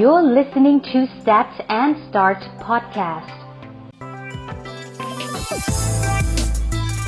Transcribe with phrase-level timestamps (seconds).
[0.00, 3.36] You're listening to Stat and Start podcast.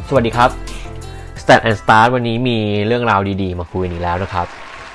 [0.08, 0.50] สวัสดีครับ
[1.42, 4.46] Stat and Start วันนี้มีเรื่องราวดีๆ มาคุยกันอีกแล้วนะครับ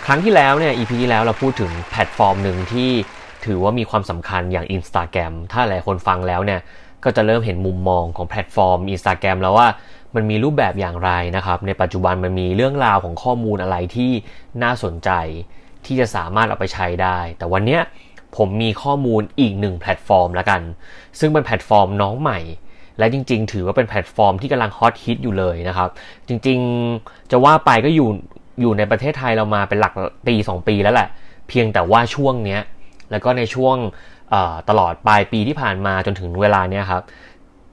[0.05, 2.89] ครั้งที่แล้วเนี่ย EP ที่แล้วเราพูดถึงแพลตฟอร์มหนึ่งที่
[3.45, 6.59] ถือว่ามีความสำคัญอย่าง Instagram ถ้าหลายคนฟังแล้วเนี่ย
[7.04, 9.68] ก็จะเริ่มเห็นมุมมองของแพลตฟอร์ม Instagram แล้วว่า
[10.16, 14.11] มันมีรูปแบบอย่างไรนะครับ ในปัจจุบันมันมีเรื่องราวของข้อมูลอะไรที่
[14.64, 15.10] น่าสนใจ
[15.86, 17.79] ที่จะสามารถเอาไปใช้ได้ แต่วันนี้
[18.37, 20.61] ผมมีข้อมูลอีกหนึ่งแพลตฟอร์มแล้วกัน
[21.20, 22.39] ซึ่งเป็นแพลตฟอร์มน้องใหม่
[23.00, 25.89] และจริง ๆ ถือว่าเป็นแพลตฟอร์มที่กำลังฮอตฮิตอยู่เลยนะครับ
[26.28, 28.09] จริงๆจะว่าไปก็อยู่
[28.62, 29.93] อยู่ในประเทศไทยเรามาเป็นหลัก
[30.28, 31.07] ปี2ปีแล้วแหละ
[31.50, 32.62] เพียงแต่ว่าช่วงเนี้ย
[33.12, 33.75] แล้วก็ในช่วง
[34.70, 37.02] ตลอดปลายปีที่ผ่านมาจนถึงเวลาเนี้ยครับ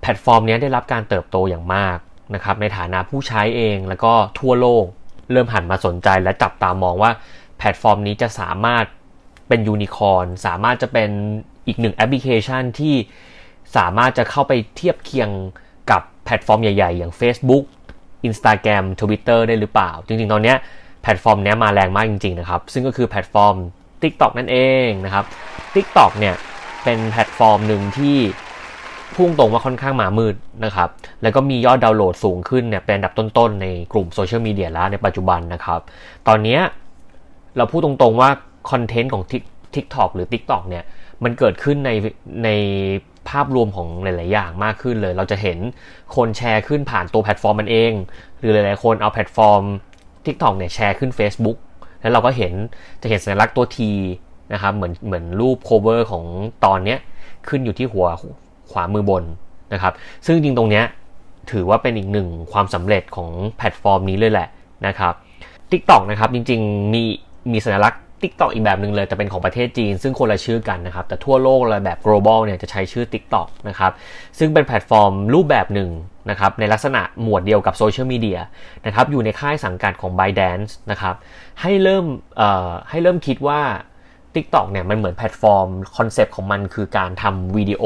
[0.03, 1.99] แพลตฟอร์มนี้ได้รับการเติบโตอย่างมาก
[2.35, 4.85] นะครับในฐานะผู้ใช้เองแล้วก็ทั่วโลก
[5.33, 7.11] เริ่มหันมาสนใจและจับตามองว่า
[7.59, 8.85] แพลตฟอร์มนี้จะสามารถ
[9.49, 11.11] เป็นยูนิคอร์นสามารถจะเป็น
[11.67, 12.95] อีกหนึ่งแอปพลิเคชันที่
[13.77, 15.31] สามารถจะเข้าไปเทียบเคียง
[15.91, 17.65] กับแพลตฟอร์มใหญ่ๆ อย่าง Facebook
[18.29, 20.55] Instagram Twitter ได้หรือเปล่า จริงๆ ตอนนี้
[21.03, 23.57] แพลตฟอร์มนี้มาแรงมากจริงๆนะครับ ซึ่งก็คือแพลตฟอร์ม
[24.03, 25.25] TikTok นั่นเองนะครับ
[25.75, 26.35] TikTok เนี่ย
[26.85, 28.17] เป็นแพลตฟอร์มหนึ่งที่
[29.19, 30.89] พุ่งตรงว่าค่อนข้างหมามืดนะครับ
[31.23, 35.81] แล้วก็มียอดดาวน์โหลดสูงขึ้นเนี่ยเป็นอันดับต้นๆ ในกลุ่มโซเชียลมีเดียแล้วในปัจจุบันนะครับ
[36.29, 36.59] ตอนนี้
[37.57, 38.31] เราพูดตรงๆว่า
[38.71, 39.25] คอนเทนต์ของ
[39.75, 40.85] TikTok หรือ TikTok เนี่ย
[41.25, 41.91] มันเกิดขึ้นใน
[42.45, 42.49] ใน
[43.29, 45.59] ภาพรวมของหลาย ๆ อย่างมากขึ้นเลย เราจะเห็น
[46.17, 47.93] คนแชร์ขึ้นผ่านตัวแพลตฟอร์มมันเอง
[48.39, 49.63] หรือหลาย ๆ คนเอาแพลตฟอร์ม
[50.27, 51.59] TikTok เนี่ยแชร์ขึ้น Facebook
[52.01, 52.53] แล้วเราก็เห็น
[53.03, 53.79] จะเห็นสัญลักษณ์ตัว T
[54.53, 56.25] นะครับเหมือนเหมือนรูป cover ของ
[56.65, 56.99] ตอนเนี้ย
[57.49, 58.07] ขึ้นอยู่ที่หัว
[58.73, 59.25] ขวามือบน
[59.73, 59.93] นะครับ
[60.27, 60.85] ซึ่งจริงตรงเนี้ย
[61.53, 64.49] ถือว่าเป็นอีกหนึ่งความสำเร็จของแพลตฟอร์มนี้เลยแหละ
[64.87, 65.15] นะครับ
[65.71, 67.03] TikTok นะครับจริงๆมี
[67.53, 73.93] มีสัญลักษณ์ TikTok อีกแบบหนึ่งเลยแต่เป็นของประเทศจีน ซึ่งคนละชื่อกันนะครับ แต่ทั่วโลกเลยแบบ global เนี่ยจะใช้ชื่อ TikTok นะครับ
[74.39, 75.91] ซึ่งเป็นแพลตฟอร์มรูปแบบหนึ่ง
[76.31, 78.41] นะครับในลักษณะหมวดเดียวกับโซเชียลมีเดีย
[78.87, 81.15] นะครับอยู่ในค่ายสังกัดของ ByteDance นะครับ
[81.61, 82.05] ให้เริ่ม
[82.91, 83.61] ให้เริ่มคิดว่า
[84.35, 87.85] TikTok เนี่ยมันเหมือนแพลตฟอร์มคอนเซปต์ของมันคือการทำวิดีโอ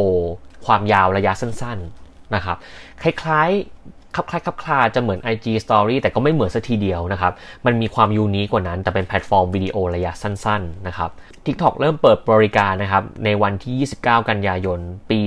[0.66, 2.56] ความยาวระยะสั้นๆนะครับ
[3.02, 7.32] คล้ายๆคับคล้ายคับคลาจะเหมือน IG Story แต่ก็ไม่เหมือนซะทีเดียวนะครับ
[7.66, 11.10] มันมีความ unique กว่านั้น แต่เป็นแพลตฟอร์มวิดีโอระยะสั้นๆนะครับ
[11.44, 14.78] TikTok เริ่มเปิดบริการนะครับในวันที่ 29 กันยายน
[15.10, 15.18] ปี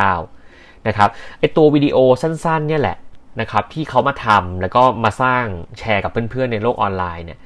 [0.00, 1.08] 2559 นะครับ
[1.38, 2.96] ไอตัววิดีโอสั้นๆ เนี่ยแหละ
[3.40, 5.44] นะครับที่เขามาทำแล้วก็มาสร้าง
[5.78, 7.38] แชร์กับเพื่อนๆ ในโลกออนไลน์เนี่ย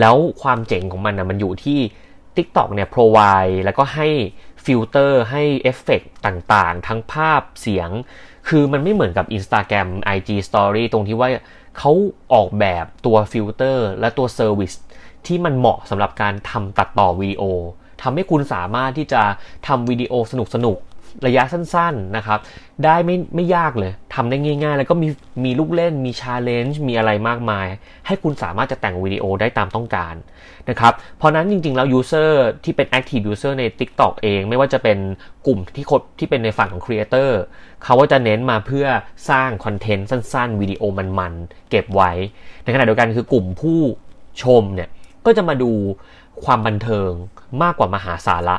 [0.00, 1.78] แล้วความเจ๋งของมันนะมันอยู่ที่
[2.36, 4.08] TikTok เนี่ย provide แล้วก็ให้
[4.64, 7.90] ฟิลเตอร์ให้เอฟเฟกต์ต่างๆ ทั้งภาพเสียง
[8.48, 11.28] คือมันไม่เหมือนกับ Instagram IG Story ตรงที่ว่า
[11.78, 11.92] เขา
[12.32, 14.72] ออกแบบตัวฟิลเตอร์และตัว service
[15.26, 17.42] ที่มันเหมาะสำหรับการทำตัดต่อวิดีโอ
[18.02, 19.22] ทำให้คุณสามารถที่จะ
[19.66, 20.12] ทำวิดีโอ
[20.54, 20.93] สนุกๆ
[21.26, 22.38] ระยะสั้นๆนะครับ
[22.84, 25.08] ได้ไม่ไม่ยากเลยทำได้ง่ายๆ แล้วก็มี
[25.44, 27.66] มีลูกเล่นมีชาเลนจ์มีอะไรมากมาย
[28.06, 30.14] ให้คุณสามารถจะแต่งวิดีโอได้ตามต้องการ
[30.70, 34.98] นะครับ เพราะนั้นจริงๆ แล้ว user ที่เป็น Active User ใน TikTok เอง ไม่ว่าจะเป็น
[35.46, 37.30] กลุ่มที่คดที่เป็นในฝั่งของ Creator
[37.84, 38.86] เขาก็จะเน้นมาเพื่อ
[39.30, 40.82] สร้างคอนเทนต์สั้นๆวิดีโอ
[41.18, 42.12] มันๆ เก็บไว้
[42.64, 43.80] ในขณะเดียวกันคือกลุ่มผู้
[44.42, 44.88] ชมเนี่ย
[45.26, 45.72] ก็จะมาดู
[46.44, 47.10] ความบันเทิง
[47.62, 48.56] มากกว่ามาหาสาระ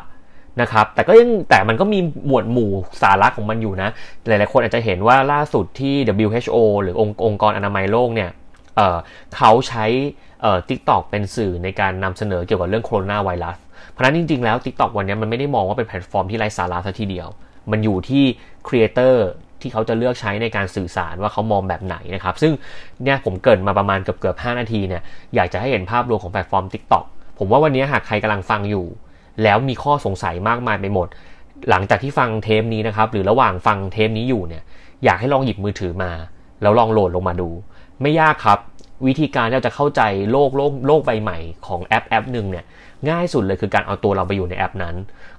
[0.62, 2.72] นะครับ แต่ก็ยังแต่มันก็มีหมวดหมู่
[3.02, 3.90] สาระของมันอยู่นะ
[4.28, 5.96] หลายๆคนอาจจะเห็นว่าล่าสุดที่
[6.26, 8.30] WHO หรือองค์องค์กรอนามัยโลกเนี่ย
[8.76, 9.86] เขาใช้
[10.42, 13.58] เอ่อ TikTok เป็นสื่อในการนำเสนอเกี่ยวกับเรื่องโคโรนาไวรัส
[13.92, 17.28] เพราะนั้นจริง ๆ แล้ว TikTok วันนี้มันไม่ได้มองว่าเป็นแพลตฟอร์มที่ไร้สาระซะทีเดียว
[17.72, 18.24] มันอยู่ที่
[18.68, 19.28] ครีเอเตอร์
[19.62, 22.52] ที่เขาจะเลือกใช้ในการสื่อสารว่าเขามองแบบไหนนะครับ ซึ่ง
[23.04, 25.02] เนี่ยผมเกริ่นมาประมาณเกือบเกือบ5นาทีเนี่ย
[25.36, 27.04] อยากจะให้เห็นภาพรวมของแพลตฟอร์ม TikTok
[27.40, 28.86] ผมว่าวันนี้หากใครกำลังฟังอยู่
[29.44, 31.08] แล้วมีข้อสงสัยมากมายไปหมด
[31.70, 34.64] หลังจากที่ฟังเทปนี้นะครับ หรือระหว่างฟังเทปนี้อยู่เนี่ย
[35.04, 36.12] อยากให้ลองหยิบมือถือมา
[36.62, 37.50] แล้วลองโหลดลงมาดู
[38.02, 38.60] ไม่ยากครับ
[39.08, 40.02] วิธีการที่เราจะเข้าใจ
[40.32, 41.38] โลกโลกโลกใบใหม่
[41.68, 42.66] ของแอปแอปหนึ่งเนี่ย
[43.10, 44.96] ง่ายสุดเลยคือการเอาตัวเราไปอยู่ในแอปนั้น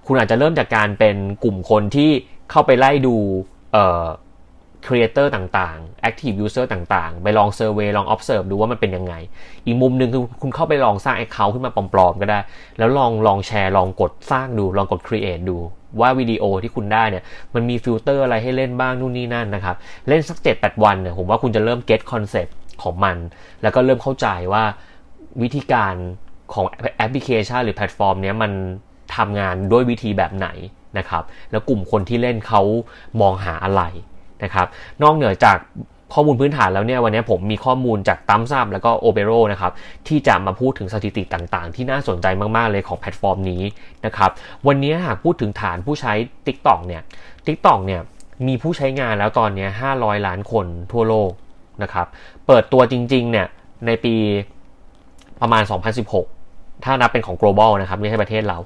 [0.06, 2.10] คุณอาจจะเริ่มจากการเป็นกลุ่มคนที่
[2.50, 3.16] เข้าไปไล่ดู
[4.86, 9.14] ครีเอเตอร์ต่างๆ Active User ต่างๆ ไปลอง survey ลอง observe ดูว่ามันเป็นยังไง
[9.66, 12.38] อีกมุมหนึ่งคือคุณเข้าไปลองสร้าง Account ขึ้นมาปลอมๆ ก็ได้
[12.78, 15.58] แล้วลองลองแชร์ ลองกดสร้างดู ลองกด Create ดู
[16.00, 17.24] ว่าวิดีโอที่คุณได้เนี่ย
[17.54, 19.76] มันมีฟิลเตอร์อะไรให้เล่นบ้างนู่นนี่นั่นนะครับ
[20.08, 22.50] เล่นสัก 7-8 วันเนี่ยผมว่าคุณจะเริ่ม get concept
[22.82, 23.16] ของมัน
[23.62, 24.64] แล้วก็เริ่มเข้าใจว่า
[25.42, 25.94] วิธีการ
[26.54, 26.66] ของ
[26.96, 28.52] แอปพลิเคชันหรือแพลตฟอร์มเนี้ยมัน
[29.16, 30.48] ทำงานด้วยวิธีแบบไหน
[30.98, 32.62] นะครับ แล้วกลุ่มคนที่เล่นเขา
[33.20, 33.82] มองหาอะไร
[34.44, 34.66] นะครับ
[35.02, 35.58] นอกเหนือจาก
[36.14, 39.72] ข้อมูลพื้นฐานแล้วเนี่ยวันนี้ผมมีข้อมูลจากตัมซับแล้วก็โอเปโรนะครับ
[40.08, 43.62] ที่จะมาพูดถึงสถิติต่างๆ ที่น่าสนใจมากๆเลยของแพลตฟอร์มนี้
[44.06, 44.30] นะครับ
[44.66, 46.12] วันนี้หากพูดถึงฐานผู้ใช้
[46.46, 47.02] TikTok เนี่ย
[47.46, 48.00] TikTok เนี่ย
[48.46, 49.66] มีผู้ใช้งานแล้วตอนนี้
[49.96, 51.30] 500 ล้านคนทั่วโลก
[51.82, 52.06] นะครับ
[52.46, 53.46] เปิดตัวจริงๆเนี่ย
[53.86, 54.14] ในปี
[55.40, 55.62] ประมาณ
[56.22, 58.58] 2016 ถ้านับเป็นของ global นะครับไม่ใช่ประเทศเรา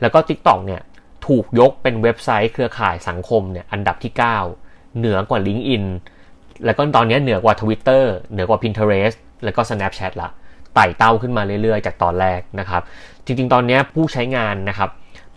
[0.00, 0.80] แล้วก็ TikTok เนี่ย
[1.26, 4.20] ถูกยกเป็นเว็บไซต์เครือข่ายสังคมเนี่ยอันดับที่ 9
[4.98, 5.84] เหนือกว่า LinkedIn
[6.64, 10.28] แล้วก็ตอนนี้เหนือกว่า Twitter เหนือกว่า Pinterest แล้วก็ Snapchat ละ
[10.74, 12.82] ไต่เต้าขึ้นมาเรื่อยๆ จากตอนแรกนะครับ
[13.24, 14.90] จริงๆ ตอนนี้ผู้ใช้งานนะครับ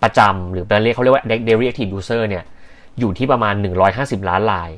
[0.04, 2.44] ประจำหรือเรียกเขาเรียกว่า daily active user เนี่ย
[3.00, 3.54] อยู่ที่ประมาณ
[3.92, 4.72] 150 ล้านราย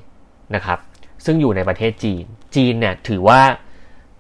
[0.56, 0.80] นะครับ
[1.26, 2.26] ซึ่งอยู่ในประเทศจีน
[2.56, 3.40] จีนเนี่ยถือว่า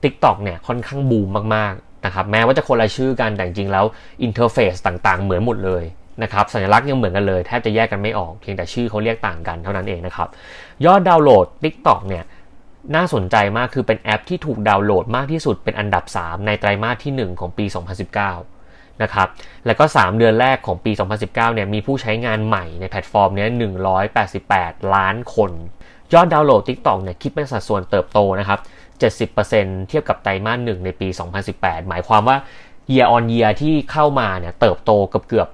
[0.03, 3.85] TikTok เนี่ยค่อนข้างบูมมากๆนะครับแม้ว่าจะคนละชื่อกันแต่จริงๆแล้ว
[4.23, 5.83] interface ต่างๆ เหมือนหมดเลย
[6.23, 10.27] นะครับสัญลักษณ์ยังเหมือนกันเลยแทบจะแยกกันไม่ออกเพียงแต่ชื่อเขาเรียกต่างกันเท่านั้นเองนะครับ
[10.85, 12.23] ยอดดาวน์โหลด TikTok เนี่ย
[12.95, 17.65] น่าสนใจมากคือเป็นแอปที่ถูกดาวน์โหลดมากที่สุดเป็นอันดับ 3 ในไตรมาสที่ 1 ของปี
[18.33, 19.27] 2019 นะครับ
[19.65, 23.47] แล้วก็ 3 เดือนแรกของปี 2019 เนี่ยมีผู้ใช้งานใหม่ในแพลตฟอร์มนี้
[24.21, 25.51] 188 ล้านคน
[26.13, 28.59] ยอดดาวน์โหลด TikTok เนี่ยคิดเป็นสัดส่วนเติบโตนะครับ
[29.39, 31.07] 70%เทียบกับไตรมาสหนึ่งในปี
[31.47, 32.37] 2018 หมายความว่า
[32.91, 35.47] year on year ที่เข้ามาเนี่ยเติบโตเกือบเกือบ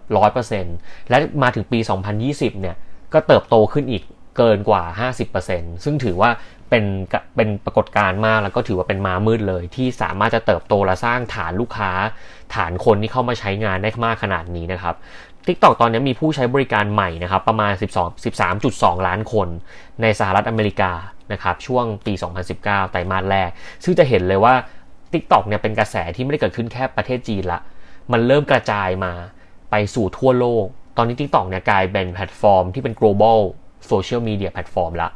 [0.51, 1.79] 100%และมาถึงปี
[2.19, 2.75] 2020 เนี่ย
[3.13, 4.03] ก็เติบโตขึ้นอีก
[4.37, 6.29] เกินกว่า 50%ซึ่งถือว่า
[6.69, 6.85] เป็น
[7.35, 11.91] เป็นปรากฏการณ์มากแล้วก็ถือว่าเป็นมามืดเลย ที่สามารถจะเติบโตและสร้างฐานลูกค้า
[12.55, 14.95] ฐานคนที่เข้ามาใช้งานได้มากขนาดนี้นะครับ
[15.47, 19.47] TikTok ตอนนี้มีผู้ใช้บริการใหม่นะครับ ประมาณ 12 13.2 ล้านคน
[20.01, 20.91] ในสหรัฐอเมริกา
[21.33, 22.13] นะครับช่วงปี
[22.51, 23.49] 2019 ไตรมาสแรก
[23.83, 24.53] ซึ่งจะเห็นเลยว่า
[25.13, 27.59] TikTok เนี่ยเป็นกระแสที่ไม่ได้เกิดขึ้นแค่ประเทศจีนละ
[28.11, 29.13] มันเริ่มกระจายมา
[29.71, 30.65] ไปสู่ทั่วโลก
[30.97, 33.39] ตอนนี้ TikTok เนี่ยกลายเป็นแพลตฟอร์มที่เป็น global
[33.89, 35.09] social media platform ละ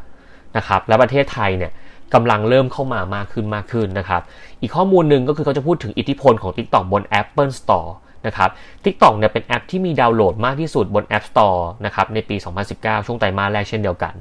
[0.57, 1.71] นะครับ และประเทศไทยเนี่ย
[2.13, 4.21] กำลังเริ่มเข้ามามากขึ้นมากขึ้นนะครับ
[4.61, 7.89] อีกข้อมูลหนึ่งก็คือเขาจะพูดถึงอิทธิพลของ TikTok บน Apple Store
[8.27, 8.49] นะครับ
[8.85, 12.35] TikTok เนี่ยเป็นแอปที่มีดาวน์โหลดมากที่สุดบน App Store นะครับในปี
[12.71, 14.13] 2019 ช่วงไตรมาสแรกเช่นเดียวกัน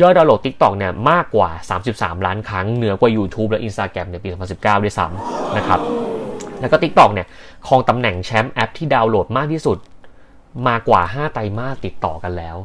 [0.00, 1.50] ยอดดาวน์โหลด TikTok เนี่ยมากกว่า
[1.88, 5.80] 33 ล้านครั้งเหนือกว่า YouTube และ Instagram ในปี 2019 ด้วยซ้ำนะครับ
[6.60, 7.26] แล้วก็ TikTok เนี่ย
[7.68, 9.78] ครองตำแหน่งแชมป์แอปที่ดาวน์โหลดมากที่สุด
[10.68, 12.56] มากว่า 5 ไตรมาสติดต่อกันแล้ว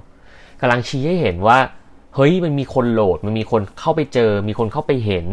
[0.61, 1.57] กำลังชี้ให้เห็นว่า
[2.15, 5.25] เฮ้ยมันมีคนโหลดมันมีคนเข้าไปเจอ มีคนเข้าไปเห็น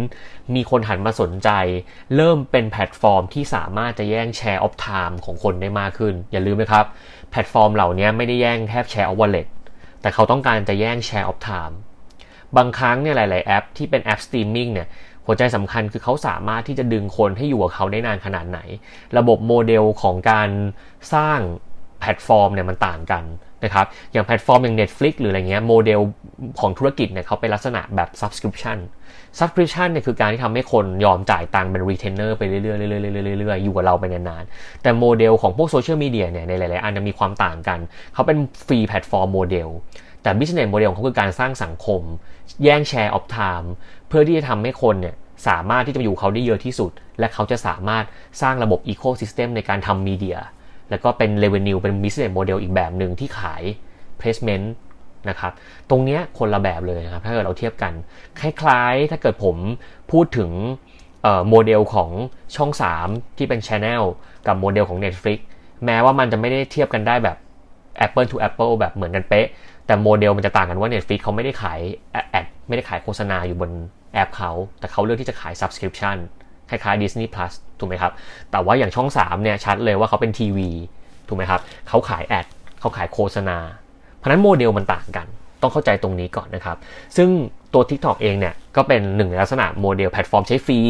[0.54, 1.50] มีคนหันมาสนใจ
[2.16, 6.86] เริ่มเป็นแพลตฟอร์มที่สามารถจะแย่ง share of time ของคนได้มากขึ้น อย่าลืมนะครับ
[7.30, 9.46] แพลตฟอร์มเหล่านี้ไม่ได้แย่งแทบ share of wallet
[10.00, 11.78] แต่เขาต้องการจะแย่ง share of time
[12.56, 14.88] บางครั้งเนี่ยหลาย ๆ แอปที่เป็นแอปสตรีมมิ่งเนี่ย
[15.26, 18.60] หัวใจสำคัญคือเขาสามารถที่จะดึงคนให้อยู่กับเขาได้นานขนาดไหน
[19.18, 20.50] ระบบโมเดลของการ
[21.14, 21.38] สร้าง
[22.00, 23.24] แพลตฟอร์มเนี่ยมันต่างกัน
[23.64, 26.00] นะครับอย่างแพลตฟอร์มอย่าง Netflix หรืออะไรเงี้ยโมเดล
[26.60, 28.78] ของธุรกิจเนี่ยเขาเป็นลักษณะแบบ subscription
[29.38, 32.78] subscription เนี่ยคือการที่ทำให้คนยอมจ่ายตังค์เป็น retainer ไปเรื่อยๆเรื่อ
[33.36, 37.78] ยๆเรื่อยๆอยู่กับเราไปนานๆ แต่โมเดลของพวกโซเชียลมีเดียเนี่ยในหลายๆอันจะมีความต่างกัน
[38.14, 39.68] เขาเป็น free platform model
[40.22, 42.02] แต่ business model ของเขาคือการสร้างสังคม
[42.62, 43.72] แย่ง share of time
[44.08, 45.14] เพื่อที่จะทำให้คนเนี่ย
[45.48, 48.04] สามารถที่จะอยู่เขาได้เยอะที่สุด และเขาจะสามารถ
[48.42, 50.38] สร้างระบบ ecosystem ในการทำมีเดีย
[50.92, 53.62] แล้วก็เป็น revenue เป็น business model อีกแบบหนึ่งที่ขาย
[54.20, 54.66] placement
[55.28, 55.52] นะครับ
[55.90, 57.92] ตรงนี้คนละแบบเลยนะครับ ถ้าเกิดเราเทียบกัน
[58.40, 59.56] คล้ายๆ ถ้าเกิดผม
[60.12, 60.50] พูดถึง
[61.48, 62.10] โมเดลของ
[62.56, 62.70] ช่อง
[63.04, 64.02] 3 ที่เป็น Channel
[64.46, 65.38] กับโมเดลของ Netflix
[65.84, 67.36] แม้ว่ามันจะไม่ได้เทียบกันได้แบบ
[68.06, 69.46] Apple to Apple แบบเหมือนกันเป๊ะ
[69.86, 71.78] แต่โมเดลมันจะต่างกันว่า Netflix เขาไม่ได้ขาย
[72.30, 73.70] แอดไม่ได้ขายโฆษณาอยู่บน
[74.14, 76.16] แอปเขา แต่เขาเลือกที่จะขาย subscription
[76.70, 78.12] คล้ายๆ Disney Plus ถูกไหมครับ
[78.50, 80.70] แต่ว่าอย่างช่อง 3 เนี่ยชัดเลยว่าเขาเป็นทีวี
[81.28, 82.46] ถูกไหมครับ เขาขาย ad
[82.80, 83.58] เขาขายโฆษณา
[84.16, 85.26] เพราะนั้นโมเดลมันต่างกัน
[85.62, 86.76] ต้องเข้าใจตรงนี้ก่อนนะครับ
[87.16, 87.28] ซึ่ง
[87.74, 90.80] ตัว TikTok เองเนี่ยก็เป็นหนึ่งในลักษณะโมเดลแพลตฟอร์มใช้ฟรี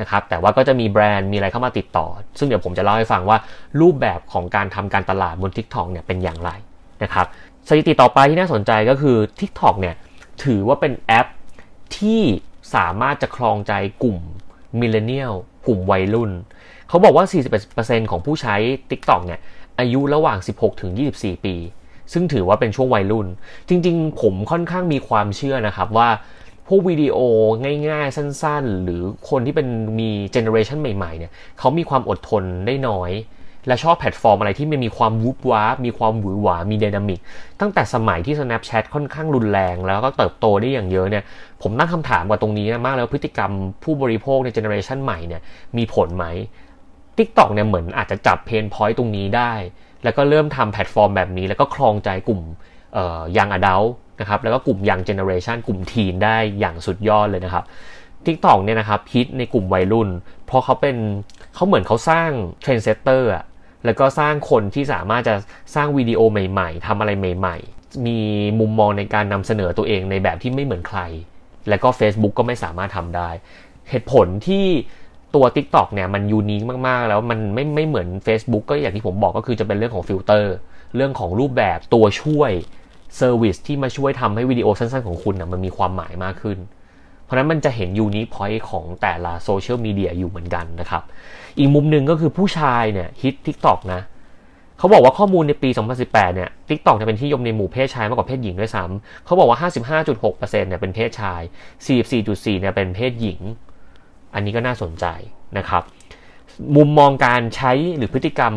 [0.00, 2.06] นะครับ แต่ว่าก็จะมีแบรนด์มีอะไรเข้ามาติดต่อ
[2.38, 3.38] ซึ่งเดี๋ยวผมจะเล่าให้ฟังว่า
[3.80, 6.50] รูปแบบของการทำการตลาดบน TikTok เนี่ยเป็นอย่างไร
[7.02, 7.26] นะครับ
[7.68, 9.94] สถิติต่อไปที่น่าสนใจก็คือ TikTok เนี่ย
[10.44, 11.26] ถือว่าเป็นแอป
[11.98, 12.22] ที่
[12.74, 14.18] สามารถจะครองใจกลุ่ม
[14.80, 15.32] millennial
[15.66, 16.30] กลุ่มวัยรุ่น
[16.88, 17.24] เขาบอกว่า
[17.68, 18.54] 41%ของผู้ใช้
[18.90, 19.40] TikTok เนี่ย
[19.78, 21.54] อายุระหว่าง 16 ถึง 24 ปี
[22.12, 23.26] ซึ่งถือว่าเป็นช่วงวัยรุ่น
[23.68, 26.08] จริง ๆ ผมค่อนข้างมีความเชื่อนะครับว่า
[26.66, 27.16] พวกวิดีโอ
[27.90, 29.66] ง่ายๆ สั้นๆ หรือคนที่เป็น
[29.98, 33.12] มีเจเนอเรชันใหม่ๆเนี่ยเขามีความอดทนได้น้อย
[33.66, 37.20] และชอบแพลตฟอร์มอะไรที่มันมีความวุบวาบมีความหวือหวามี dynamic
[37.60, 41.24] ตั้งแต่สมัยที่ Snapchat ค่อนข้างรุนแรง แล้วก็เติบโตได้อย่างเยอะเนี่ย
[41.62, 43.52] ผมตั้งคำถามกับตรงนี้นะมากแล้วพฤติกรรม
[43.84, 45.42] ผู้บริโภคในเจเนอเรชันใหม่เนี่ย
[45.76, 46.24] มีผลไหม
[47.18, 49.52] TikTok เนี่ยเหมือนอาจจะจับ pain point ตรงนี้ได้
[50.04, 52.40] แล้วก็เริ่มทำแพลตฟอร์มแบบนี้ แล้วก็ครองใจกลุ่ม
[53.36, 53.82] young adult
[54.20, 57.64] นะครับแล้วก็กลุ่ม young generation กลุ่ม teen ได้อย่างสุดยอดเลยนะครับ
[58.26, 60.08] TikTok เนี่ยนะครับฮิตในกลุ่มวัยรุ่น
[60.46, 60.96] เพราะเขาเป็น
[61.54, 63.44] เขาเหมือนเขาสร้าง trendsetter อะ
[63.84, 65.34] แล้วก็สร้างคนที่สามารถจะ
[65.74, 68.18] สร้างวิดีโอใหม่ ๆทำอะไรใหม่ ๆ มี
[68.60, 71.00] มุมมองในการนำเสนอตัวเองในแบบที่ไม่เหมือนใคร
[71.68, 73.30] แล้วก็ Facebook ก็ไม่สามารถทำได้
[73.90, 74.66] เหตุผลที่
[75.34, 80.54] ตัว TikTok เนี่ยมัน unique มาก ๆ แล้วมันไม่ไม่เหมือน Facebook ก็อย่างที่ผมบอกก็คือจะเป็นเรื่องของฟิลเตอร์
[80.96, 82.52] เรื่องของรูปแบบตัวช่วย
[83.16, 86.58] service ที่มาช่วยทำให้วิดีโอสั้น ๆ ของคุณนะมันมีความหมายมากขึ้น
[87.24, 91.02] เพราะนั้นมันจะเห็น unique point ของแต่ละโซเชียลมีเดียอยู่เหมือนกันนะครับ
[91.58, 95.68] อีกมุมหนึ่งก็คือผู้ชายเนี่ยฮิต TikTok นะเขาบอกว่าข้อมูลในปี
[96.02, 99.58] 2018 เนี่ย TikTok จะเป็นที่ยมในหมู่เพศชายมากกว่าเพศหญิงด้วยซ้ำเขาบอกว่า
[100.02, 101.40] 55.6%เนี่ยเป็นเพศชาย
[102.02, 103.40] 44.4%เนี่ยเป็นเพศหญิง
[104.34, 105.06] อันนี้ก็น่าสนใจ
[105.58, 105.82] นะครับ
[106.76, 108.54] มุมมองการใช้หรือพฤติกรรม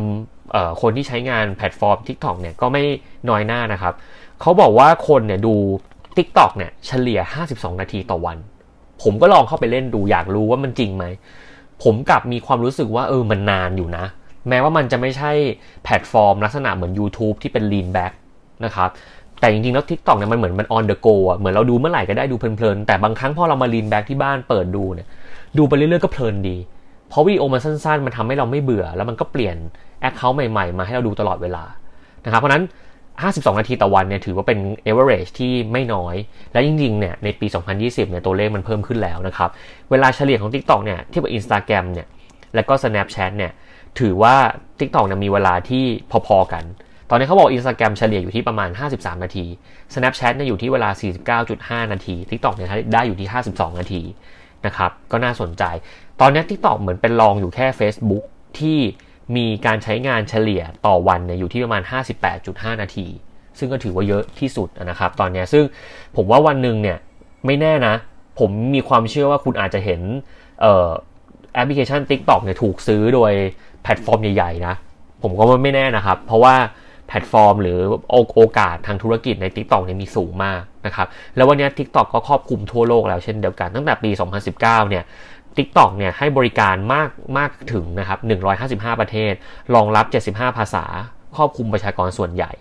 [0.81, 2.83] คนที่ใช้งานแพลตฟอร์ม TikTok เนี่ยก็ไม่
[3.29, 3.93] น้อยหน้านะครับ
[4.41, 5.53] เขาบอกว่าคนเนี่ยดู
[6.17, 7.19] TikTok เนี่ยเฉลี่ย
[7.51, 8.37] 52 นาทีต่อวัน
[9.03, 11.05] ผมก็ลองเข้าไปเล่นดูอยากรู้ว่ามันจริงไหม
[11.83, 14.05] ผมกลับมีความรู้สึกว่าเออมันนานอยู่นะ
[14.49, 15.31] แม้ว่ามันจะไม่ใช่
[15.83, 18.13] แพลตฟอร์มลักษณะเหมือน YouTube ที่เป็น lean back
[18.65, 18.89] นะครับ
[19.39, 25.07] แต่จริงๆ แล้ว TikTok เนี่ยมันเหมือนมัน on the go อะเหมือนเราดูเมื่อไหร่ก็ได้ดูเพลินๆ แต่บางครั้งพอเรามา lean back ที่บ้านเปิดดูเนี่ย
[25.57, 26.57] ดูไปเรื่อยๆ ก็เพลินดี
[27.09, 29.55] เพราะวิดีโอมันสั้นๆ มันทำให้เราไม่เบื่อ แล้วมันก็เปลี่ยน
[30.01, 31.63] account ใหม่ๆ มาให้เราดูตลอดเวลา
[32.25, 32.63] นะครับเพราะนั้น
[33.09, 36.15] 52 นาทีต่อวันเนี่ยถือว่าเป็น average ที่ไม่น้อย
[36.53, 37.47] และจริงๆ เนี่ยในปี
[37.79, 39.49] 2020 เนี่ยตัวเลขมันเพิ่มขึ้นแล้วนะครับ
[39.91, 42.07] เวลาเฉลี่ยของ TikTok เนี่ยเทียบกับ Instagram เนี่ย
[42.55, 43.51] แล้วก็ Snapchat เนี่ย
[43.99, 44.35] ถือว่า
[44.79, 45.85] TikTok เนี่ยมีเวลาที่
[46.27, 46.63] พอๆกัน
[47.09, 49.45] ตอนนี้เขาบอก Instagram เฉลี่ยอยู่ที่ประมาณ 53 นาที
[49.93, 50.89] Snapchat เนี่ยอยู่ที่เวลา
[51.85, 54.01] 49.5 นาที TikTok เนี่ยได้อยู่ที่ 52 นาที
[54.65, 55.63] นะครับ ก็น่าสนใจ
[56.21, 58.23] ตอนนี้ TikTok เหมือนเป็นรองอยู่แค่ Facebook
[58.59, 58.79] ที่
[59.35, 61.81] มีการใช้งานเฉลี่ยต่อวันเนี่ยอยู่ที่ประมาณ
[62.31, 63.07] 58.5 นาที
[63.59, 65.63] ซึ่งก็ถือว่าเยอะที่สุดนะครับตอนนี้ซึ่ง
[66.15, 66.97] ผมว่าวันหนึ่งเนี่ย
[67.45, 67.95] ไม่แน่นะ
[68.39, 70.01] ผมมีความเชื่อว่าคุณอาจจะเห็น
[71.53, 73.31] แอปพลิเคชัน TikTok เนี่ยถูกซื้อโดย
[73.83, 74.75] แพลตฟอร์มใหญ่ๆนะ
[75.23, 76.55] ผมก็ไม่แน่นะครับ เพราะว่า
[77.07, 77.79] แพลตฟอร์มหรือ
[78.35, 84.09] โอกาสทางธุรกิจใน TikTok เนี่ยมีสูงมากนะครับ แล้ววันนี้ TikTok ก็ครอบคลุมทั่วโลกแล้วเช่นเดียวกัน ตั้งแต่ปี
[84.49, 85.03] 2019 เนี่ย
[85.57, 88.19] TikTok เนี่ยให้บริการมากมากถึงนะครับ
[88.95, 89.33] 155 ประเทศ
[89.75, 90.05] รองรับ
[90.35, 90.85] 75 ภาษา
[91.35, 92.51] ครอบคลุมประชากรส่วนใหญ่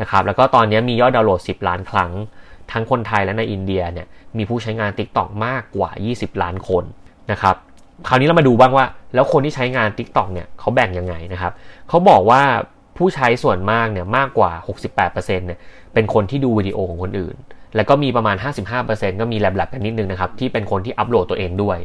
[0.00, 2.10] นะครับ แล้วก็ตอนนี้มียอดดาวน์โหลด 10 ล้านครั้ง
[2.72, 6.84] ทั้งคนไทยและในอินเดียเนี่ยมีผู้ใช้งาน TikTok มากกว่า 20 ล้านคน
[7.30, 7.56] นะครับ
[8.08, 11.52] คราวนี้เรามาดูบ้างว่า แล้วคนที่ใช้งาน TikTok เนี่ยเขาแบ่งยังไงนะครับ
[11.88, 12.42] เขาบอกว่า
[12.96, 14.50] ผู้ใช้ส่วนมากเนี่ยมากกว่า
[14.94, 15.58] 68%เนี่ย
[15.94, 17.36] เป็นคนที่ดูวิดีโอของคนอื่น
[17.76, 18.36] แล้วก็มีประมาณ
[18.78, 21.78] 55%ก็มีแลบๆกันนิดนึงนะครับที่เป็นคนที่อัปโหลดตัวเองด้วย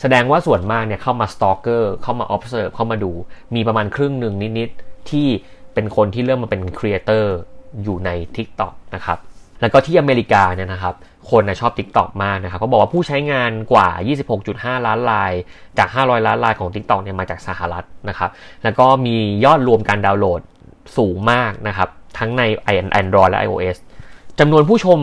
[0.00, 3.12] แสดงว่าส่วนมากเนี่ยเข้ามา stalker เข้ามา observe เข้ามาดู
[3.54, 5.26] มีประมาณครึ่งหนึ่งนิดๆที่
[5.74, 7.36] เป็นคนที่เริ่มมาเป็นครีเอเตอร์
[7.82, 9.18] อยู่ใน TikTok นะครับ
[9.60, 10.94] แล้วก็ที่อเมริกาเนี่ยนะครับ
[11.30, 13.88] คนนะชอบ TikTok มากนะครับเขาบอกว่าผู้ใช้งานกว่า
[14.38, 15.32] 26.5 ล้านราย
[15.78, 18.30] จาก 500 ล้านรายของ TikTok เนี่ยมาจากสหรัฐนะครับ
[18.64, 20.40] แล้วก็มียอดรวมการดาวน์โหลด
[20.96, 22.42] สูงมากนะครับทั้งใน
[23.00, 23.76] Android และ iOS
[24.38, 24.98] จำนวนผู้ชม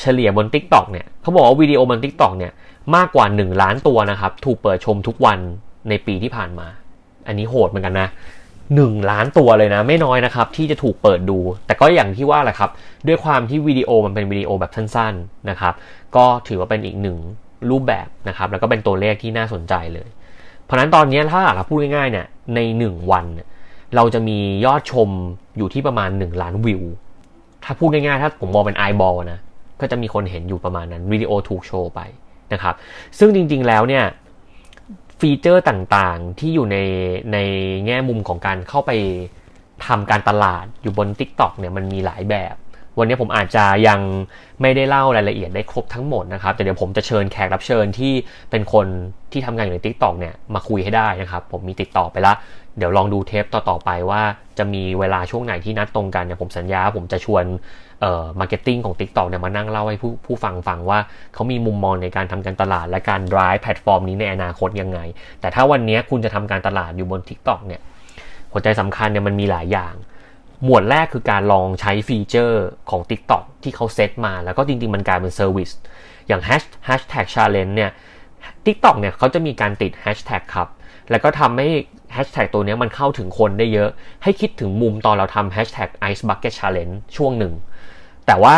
[0.00, 2.52] เฉลี่ยบน TikTok เนี่ยเขาบอกว่าวิดีโอบน TikTok เนี่ย
[2.96, 5.38] มากกว่า 1 ล้านตัวนะครับถูกเปิดชมทุกวัน
[5.88, 6.66] ในปีที่ผ่านมา
[7.26, 8.08] อันนี้โหดเหมือนกันนะ
[8.76, 12.70] 1 ล้านตัวเลยนะ ไม่น้อยนะครับ ที่จะถูกเปิดดู แต่ก็อย่างที่ว่าแหละครับ
[13.06, 15.74] ด้วยความที่วิดีโอมันเป็นวิดีโอแบบสั้นๆนะครับ
[16.16, 17.16] ก็ถือว่าเป็นอีกหนึ่ง
[17.70, 20.08] รูปแบบนะครับ แล้วก็เป็นตัวเลขที่น่าสนใจเลย
[20.64, 23.26] เพราะนั้นตอนนี้ถ้าเราพูดง่ายๆเนี่ยใน 1 วัน
[23.96, 25.08] เราจะมียอดชม
[25.56, 26.82] อยู่ที่ประมาณ 1 ล้านวิว
[27.64, 29.38] ถ้าพูดง่ายๆ ถ้าผมมองเป็นไอบอลนะ
[29.80, 32.00] ก็จะมีคนเห็นอยู่ประมาณนั้นวิดีโอถูกโชว์ไป
[32.52, 32.74] นะครับ
[33.18, 34.04] ซึ่งจริงๆแล้วเนี่ย
[35.20, 36.76] ฟีเจอร์ต่างๆ ที่อยู่ใน
[37.32, 37.38] ใน
[37.86, 38.92] แง่มุมของการเข้าไป
[39.86, 42.56] ทำการตลาดอยู่บน TikTok เนี่ยมันมีหลายแบบ
[42.98, 44.00] วันนี้ผมอาจจะยัง
[44.60, 48.12] ไม่ได้เล่ารายละเอียดได้ครบทั้งหมดนะครับ แต่เดี๋ยวผมจะเชิญแขกรับเชิญที่
[48.50, 48.86] เป็นคน
[49.32, 52.36] ที่ทำงานอยู่ใน TikTok เนี่ยมาคุยให้ได้นะครับ ผมมีติดต่อไปแล้ว
[52.78, 54.22] เดี๋ยวลองดูเทปต่อๆไปว่า
[54.58, 57.44] จะมีเวลาช่วงไหนที่นัดตรงกันเนี่ยผมสัญญาผมจะชวน
[58.00, 60.98] เอ่อ marketing ของ TikTok เนี่ยมานั่งเล่าให้ผู้ผู้ฟังฟังว่า
[61.34, 64.98] เขามีมุมมองในการทำการตลาดและการ drive แพลตฟอร์มนี้ในอนาคตยังไง
[65.40, 67.80] แต่ถ้าวันนี้คุณจะทำการตลาดอยู่บน TikTok เนี่ย
[68.52, 69.94] หัวใจสำคัญเนี่ยมันมีหลายอย่าง
[70.64, 75.70] หมวดแรกคือการลองใช้ฟีเจอร์ของ TikTok ที่เขาเซตมา แล้วก็จริง ๆ มันกลายเป็น service
[76.28, 76.42] อย่าง
[76.88, 77.90] hashtag challenge เนี่ย
[78.66, 80.68] TikTok เนี่ยเขาจะมีการติด hashtag ครับ
[81.10, 81.68] แล้วก็ทำให้
[82.12, 83.90] แฮชแท็กตัวนี้มันเข้าถึงคนได้เยอะ
[84.22, 87.54] ให้คิดถึงมุมตอนเราทำแฮชแท็ก Ice Bucket Challenge ช่วงหนึ่ง
[88.28, 88.56] แต่ว่า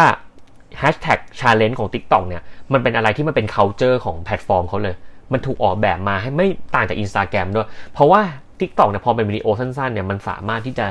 [0.81, 4.95] Hashtag Challenge ของ TikTok เนี่ย มันเป็นอะไรที่มันเป็น culture ของแพลตฟอร์มเขาเลย
[5.33, 8.21] มันถูกออกแบบมาให้ไม่ต่างจาก Instagram ด้วย เพราะว่า
[8.61, 10.87] TikTok เนี่ยพอเป็นวิดีโอสั้นๆเนี่ยมันสามารถที่จะ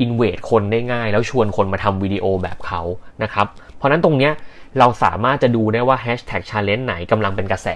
[0.00, 2.82] invite คนได้ง่าย แล้วชวนคนมาทำวิดีโอแบบเขา
[3.22, 4.32] นะครับ เพราะนั้นตรงเนี้ย
[4.78, 7.68] เราสามารถจะดูได้ว่า hashtag challenge ไหนกำลังเป็นกระแส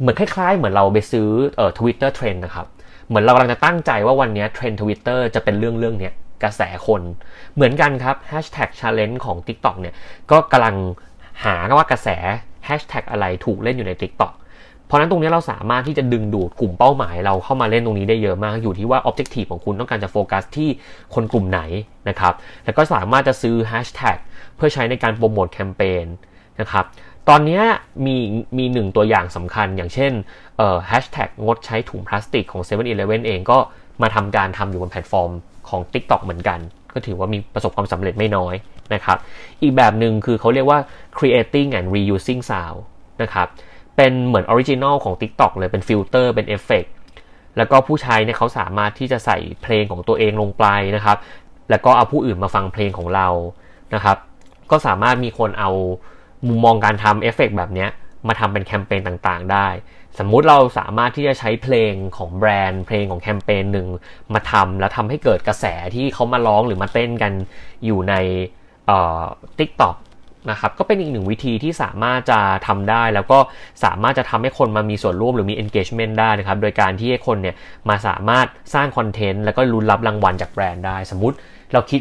[0.00, 2.66] เหมือนคล้ายๆ เหมือนเราไปซื้อเอ่อ Twitter trend นะครับ
[3.08, 7.02] เหมือนเรากำลังจะตั้งใจว่าวันนี้ trend Twitter จะเป็นเรื่องเรื่องเนี้ย กระแสคน
[7.54, 9.94] เหมือนกันครับ hashtag challenge ของ TikTok เนี่ย
[10.30, 10.76] ก็กำลัง
[11.44, 12.08] หาว่ากระแส
[12.66, 14.32] แฮชแท็กอะไรถูกเล่นอยู่ใน TikTok
[14.86, 20.68] เพราะนั้นตรงนี้เราสามารถที่จะดึงดูดกลุ่มเป้าหมายเราเข้ามาเล่นตรงนี้ได้เยอะมาก อยู่ที่ว่า Objective ของคุณต้องการจะโฟกัสที่
[21.14, 21.60] คนกลุ่มไหน
[22.08, 24.18] นะครับ แล้วก็สามารถจะซื้อ Hashtag
[24.56, 26.06] เพื่อใช้ในการโปรโมทแคมเปญ
[26.60, 26.84] นะครับ
[27.28, 27.60] ตอนนี้
[28.06, 28.16] มี
[28.58, 30.12] มีหนึ่งตัวอย่างสำคัญ อย่างเช่น
[30.56, 32.84] เอ่อ Hashtag งดใช้ถุงพลาสติกของ7 e เ e ่
[33.16, 33.58] e อเองก็
[34.02, 35.30] มาทำการทำอยู่บนแพลตฟอร์ม
[35.70, 36.58] ของ TikTok เหมือนกัน
[36.94, 38.54] ก็ถือว่ามีประสบความสำเร็จไม่น้อย
[38.94, 39.18] นะครับ
[39.62, 40.78] อีกแบบหนึ่งคือเขาเรียกว่า
[41.18, 42.80] creating and reusing sound
[43.22, 43.48] นะครับ
[43.96, 46.84] เป็นเหมือน original ของ TikTok เลยเป็นฟิลเตอร์เป็นเอฟเฟก
[47.56, 50.64] แล้วก็ผู้ใช้เนี่ยเขาสามารถที่จะใส่เพลงของตัวเองลงไป
[50.96, 51.16] นะครับ
[51.70, 53.28] แล้วก็เอาผู้อื่นมาฟังเพลงของเรา
[53.94, 54.16] นะครับ
[54.70, 55.70] ก็สามารถมีคนเอา
[56.46, 57.86] มุมมองการทำเอฟเฟกแบบนี้
[58.28, 59.66] มาทำเป็นแคมเปญต่างๆได้
[60.18, 63.86] สมมุติเราสามารถที่จะใช้เพลงของแบรนด์เพลงของแคมเปญหนึ่ง
[64.34, 67.32] มาทำแล้วทำให้เกิดกระแสที่เขามาร้องหรือมาเต้นกัน
[67.84, 68.14] อยู่ใน
[68.86, 69.22] เอ่อ
[69.58, 69.96] TikTok
[70.50, 73.38] นะครับก็เป็นอีกหนึ่งวิธีที่สามารถจะทำได้ แล้วก็
[73.84, 77.56] สามารถจะทำให้คนมามีส่วนร่วมหรือมี engagement ได้นะครับโดยการที่ให้คนเนี่ย
[77.88, 81.36] มาสามารถสร้างคอนเทนต์แล้วก็รุนรับรางวัลจากแบรนด์ได้ สมมุติ
[81.72, 82.00] เราคิด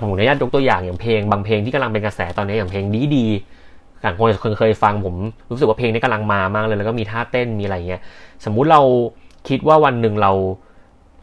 [0.00, 3.26] ผมอนุญาตยกตัวอย่างอย่างเพลงบางเพลงที่กำลังเป็นกระแสตอนนี้อย่างเพลงดีดี
[4.02, 5.14] อย่างคนเคยฟังผม
[5.50, 8.02] รู้สึกว่าเพลงนี้กำลังมามากเลย แล้วก็มีท่าเต้นมีอะไรเงี้ย
[8.44, 8.82] สมมุติเรา
[9.48, 10.32] คิดว่าวันหนึ่งเรา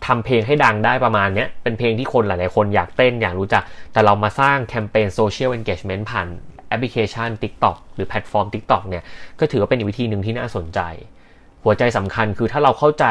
[0.05, 6.27] ทำเพลงให้ดังได้ประมาณเนี้ยเป็นเพลงที่คนหลาย ๆ คนอยากเต้นอยากรู้จัก แต่เรามาสร้างแคมเปญ social engagement ผ่าน
[6.67, 9.03] แอปพลิเคชัน TikTok หรือแพลตฟอร์ม TikTok เนี่ย
[9.39, 10.79] ก็ถือว่าเป็นอีกวิธีหนึ่งที่น่าสนใจ
[11.63, 13.05] หัวใจสำคัญคือถ้าเราเข้าใจ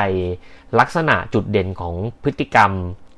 [0.81, 2.71] ลักษณะจุดเด่นของพฤติกรรม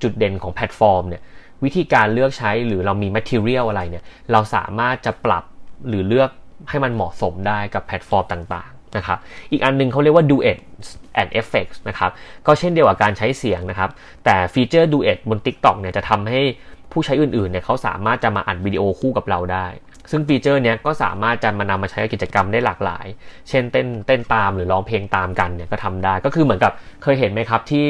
[0.02, 1.22] จุดเด่นของแพลตฟอร์มเนี่ย
[1.64, 5.44] วิธีการเลือกใช้หรือเรามี material อะไรเนี่ยเราสามารถจะปรับ
[5.88, 6.30] หรือเลือก
[6.68, 9.18] ให้มันเหมาะสมได้กับแพลตฟอร์มต่างๆนะครับ
[9.50, 10.58] อีกอันนึงเขาเรียกว่า duet
[11.20, 12.10] and effects นะครับ
[12.46, 13.90] ก็เช่นเดียวกับการใช้เสียงนะครับ
[14.24, 16.40] แต่ฟีเจอร์ duet บน TikTok เนี่ยจะทำให้
[16.92, 19.66] ผู้ใช้อื่นๆเนี่ยเขาสามารถจะมาอัดวิดีโอคู่กับเราได้
[20.10, 23.06] ซึ่งฟีเจอร์เนี้ยก็สามารถจะมานำมาใช้กิจกรรมได้หลากหลาย
[23.48, 27.86] เช่นเต้นเต้นตามหรือร้องเพลงตามกันเนี่ยก็ทำได้ก็คือเหมือนกับเคยเห็นไหมครับที่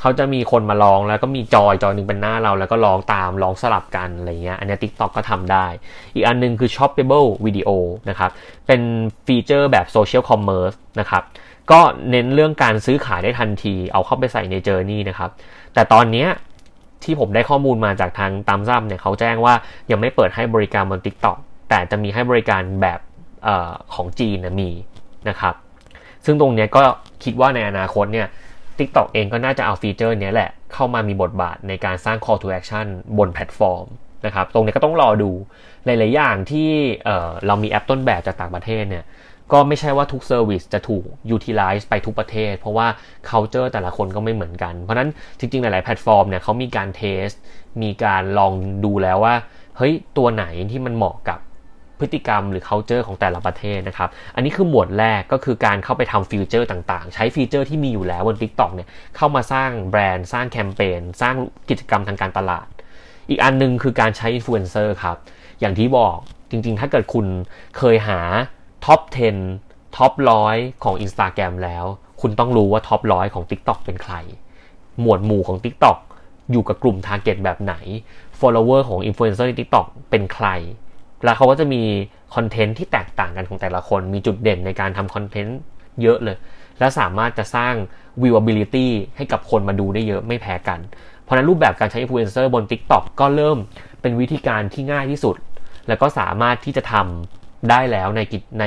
[0.00, 5.66] เขาจะมีคนมาร้องแล้วก็มีจอยจอยหนึ่งเป็นหน้าเรา แล้วก็ร้องตามร้องสลับกันอะไรเงี้ยอันนี้ TikTok ก็ทำได้
[6.14, 7.70] อีกอันนึงคือ shoppable video
[8.08, 8.30] นะครับ
[8.66, 8.80] เป็น
[9.26, 11.22] ฟีเจอร์แบบ social commerce นะครับ
[11.70, 15.30] ก็เน้นเรื่องการซื้อขายได้ทันที เอาเข้าไปใส่ใน journey นะครับ
[15.74, 16.26] แต่ตอนนี้
[17.04, 19.54] ที่ผมได้ข้อมูลมาจากทางตามซ้ำเนี่ยเขาแจ้งว่า
[19.90, 21.36] ยังไม่เปิดให้บริการบน TikTok
[21.68, 23.00] แต่จะมีให้บริการแบบ
[23.46, 23.48] อ
[23.94, 24.70] ของจีนนะมี
[25.28, 25.54] นะครับ
[26.24, 26.82] ซึ่งตรงนี้ก็
[27.24, 28.28] คิดว่าในอนาคตเนี่ย
[28.80, 32.86] TikTok เองก็น่าจะเอาฟีเจอร์นี้แหละเข้ามามีบทบาทในการสร้าง call to action
[33.18, 33.86] บนแพลตฟอร์ม
[34.26, 35.30] นะครับ ตรงนี้ก็ต้องรอดู
[35.84, 36.68] หลายๆอย่างที่
[37.04, 39.04] เรามีแอปต้นแบบจากต่างประเทศเนี่ย
[39.52, 42.86] ก็ไม่ใช่ว่าทุก service จะถูก utilize ไปทุกประเทศ เพราะว่า
[43.28, 47.28] culture แต่ละคนก็ไม่เหมือนกัน เพราะนั้นจริง ๆ หลาย ๆ แพลตฟอร์มเนี่ยเขามีการ test
[47.82, 48.52] มีการลอง
[48.84, 49.34] ดูแล้วว่า
[49.76, 51.38] เฮ้ย ตัวไหนที่มันเหมาะกับ
[52.00, 61.34] พฤติกรรมหรือ culture ของแต่ละประเทศนะครับ อันนี้คือหมวดแรกก็คือการเข้าไปทำฟีเจอร์ต่างๆ ใช้ฟีเจอร์ที่มีอยู่แล้วบน TikTok เนี่ยเข้ามาสร้างแบรนด์ สร้างแคมเปญสร้าง
[61.68, 62.66] กิจกรรมทางการตลาด
[63.28, 65.16] อีกอันนึงคือการใช้อินฟลูเอนเซอร์ครับ
[65.60, 66.16] อย่างที่บอก
[66.50, 67.26] จริงๆ ถ้าเกิดคุณ
[67.78, 68.20] เคยหา
[68.84, 69.00] ท็อป
[69.48, 71.84] 10 ท็อปร้อยของ Instagram แล้ว
[72.20, 74.14] คุณต้องรู้ว่าท็อปร้อยของ TikTok เป็นใคร
[75.00, 75.98] หมวดหมู่ของ TikTok
[76.50, 77.74] อยู่กับกลุ่ม Target แบบไหน
[78.40, 80.46] follower ของ influencer ใน TikTok เป็นใคร
[81.24, 81.82] แล้วเขาก็จะมี
[82.34, 85.58] คอนเทนต์ที่แตกต่างกันของแต่ละคน มีจุดเด่นในการทำคอนเทนต์
[86.02, 86.36] เยอะเลย
[86.78, 87.74] และสามารถจะสร้าง
[88.22, 90.80] viewability ให้กับคนมาดูได้เยอะไม่แพ้กัน
[91.22, 93.58] เพราะนั้นรูปแบบการใช้ influencer บน TikTok ก็เริ่ม
[94.00, 95.36] เป็นวิธีการที่ง่ายที่สุด
[95.88, 98.64] แล้วก็สามารถที่จะทำได้แล้วในกิจใน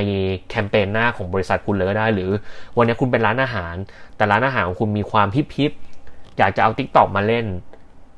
[0.50, 2.30] แคมเปญหน้าของบริษัทคุณเลยก็ได้ หรือ
[2.78, 3.76] วันนี้คุณเป็นร้านอาหาร
[4.18, 5.72] แต่ร้านอาหารของคุณมีความพิบพิบ
[6.38, 7.46] อยากจะเอา TikTok มาเล่น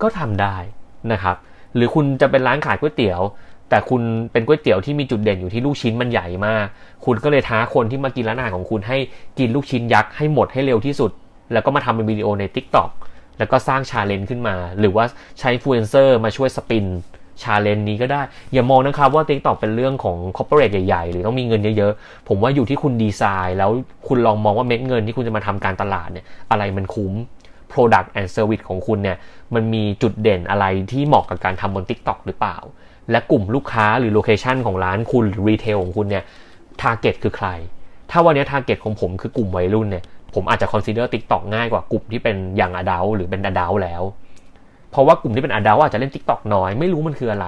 [0.01, 0.57] ก็ทำได้
[1.11, 1.35] นะครับ
[1.75, 3.21] หรือคุณจะเป็นร้านขายก๋วยเตี๋ยว
[3.69, 4.01] แต่คุณ
[4.31, 6.65] เป็นก๋วยเตี๋ยวที่มีจุดเด่นอยู่ที่ลูกชิ้นมันใหญ่มาก
[7.05, 8.97] คุณก็เลยท้าคนที่มากินร้านอาหารของคุณให้
[9.39, 11.11] กินลูกชิ้นยักษ์ให้หมดให้เร็วที่สุด
[11.53, 12.89] แล้วก็มาทำเป็นวิดีโอใน Tik t o อก
[13.37, 15.05] แล้วก็สร้างชาเลนจ์ขึ้นมา หรือว่า
[15.39, 16.85] ใช้อินฟลูเอนเซอร์มาช่วย spin
[17.43, 18.21] ชาเลนจ์นี้ก็ได้
[18.53, 23.71] อย่ามองนะครับว่า Tik t o อกเป็นเรื่องของ corporate ใหญ่ๆ หรือต้องมีเงินเยอะๆ ผมว่าอยู่ที่คุณดีไซน์ แล้ว
[24.07, 27.13] คุณลองมองว่าเม็ดเงินที่คุณจะมาทำการตลาดเนี่ยอะไรมันคุ้ม
[27.71, 29.17] Product and Service ของคุณเนี่ย
[29.53, 32.57] มันมีจุดเด่นอะไรที่เหมาะกับการทำบน TikTok หรือเปล่า
[33.11, 36.23] และกลุ่มลูกค้าหรือ location ของร้านคุณหรือ retail ของคุณเนี่ย
[36.81, 37.47] target คือใคร
[38.11, 44.03] ถ้าวันนี้ target ของผมคือกลุ่มวัยรุ่นเนี่ยผมอาจจะ consider TikTok ง่ายกว่ากลุ่มที่เป็น young adult หรือเป็น adult แล้ว
[44.91, 47.47] เพราะว่ากลุ่มที่เป็น adult อาจจะเล่น TikTok น้อยไม่รู้มันคืออะไร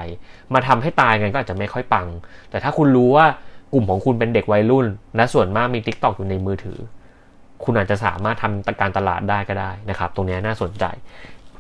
[0.53, 2.07] มาทำให้ตายกันก็อาจจะไม่ค่อยปัง
[2.49, 3.25] แต่ถ้าคุณรู้ว่า
[3.73, 6.79] กลุ่มของคุณเป็นเด็กวัยรุ่น และส่วนมากมี TikTok อยู่ในมือถือ
[7.63, 10.85] คุณอาจจะสามารถทำการตลาดได้ก็ได้นะครับ ตรงนี้น่าสนใจ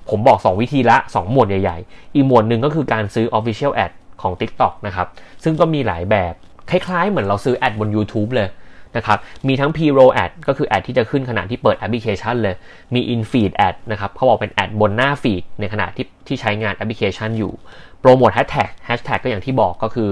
[0.09, 3.91] ผมบอก 2 วิธีละ 2 หมวดใหญ่ๆ อีกหมวดหนึ่งก็คือการซื้อ Official Ad
[4.21, 5.07] ของ TikTok นะครับ
[5.43, 6.33] ซึ่งก็มีหลายแบบ
[6.69, 8.49] คล้ายๆ เหมือนเราซื้อ ad บน YouTube เลย
[8.97, 9.17] นะครับ
[9.47, 12.55] มีทั้ง P-roll ad ก็คือแอดที่จะขึ้นขณะที่เปิดแอปพลิเคชันเลย
[12.93, 17.53] มี in-feed ad นะครับเขาบอกเป็น ad บนหน้าฟีดในขณะที่ที่ใช้งานแอปพลิเคชันอยู่
[18.01, 20.09] โปรโมทแฮชแท็กแฮชแท็กก็อย่างที่บอกก็คือ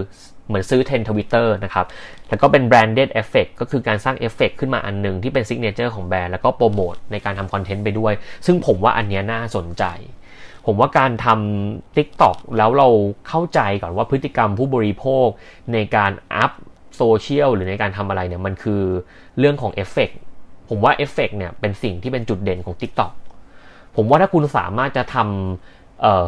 [0.47, 1.85] เหมือนซื้อ trend Twitter นะครับ
[2.29, 8.13] แล้วก็เป็น branded effect ก็คือการสร้างเอฟเฟกขึ้นมาอันหนึ่งที่เป็น signature ของแบรนด์แล้วก็โปรโมทในการทำคอนเทนต์ไปด้วย
[8.45, 9.83] ซึ่งผมว่าอันนี้น่าสนใจ
[10.65, 12.87] ผมว่าการทำ TikTok แล้วเรา
[13.27, 15.27] เข้าใจก่อนว่าพฤติกรรมผู้บริโภค
[15.73, 16.51] ในการอัพ
[16.97, 18.81] โซเชียลหรือในการทำอะไรเนี่ยมันคือ
[19.39, 20.09] เรื่องของเอฟเฟกต์
[20.69, 23.11] ผมว่าเอฟเฟกต์เนี่ยเป็นสิ่งที่เป็นจุดเด่นของ TikTok
[23.95, 25.74] ผมว่าถ้าคุณสามารถจะทำ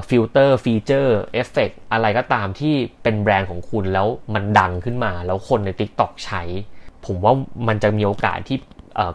[0.09, 6.41] ฟิลเตอร์ฟีเจอร์เอฟเฟกต์อะไรก็ตามที่เป็นแบรนด์ของคุณแล้วมันดังขึ้นมา แล้วคนใน TikTok ใช้
[7.05, 7.33] ผมว่า
[7.67, 8.57] มันจะมีโอกาสที่